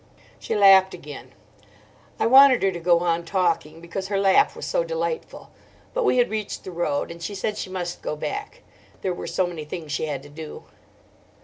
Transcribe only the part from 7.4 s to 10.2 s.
she must go back: there were so many things she